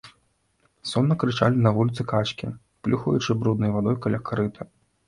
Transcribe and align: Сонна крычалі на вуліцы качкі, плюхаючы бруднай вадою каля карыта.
Сонна 0.91 1.17
крычалі 1.25 1.63
на 1.67 1.75
вуліцы 1.77 2.01
качкі, 2.15 2.53
плюхаючы 2.89 3.39
бруднай 3.45 3.71
вадою 3.79 3.97
каля 4.09 4.27
карыта. 4.33 4.61